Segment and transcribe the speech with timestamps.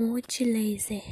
[0.00, 1.02] multilaser.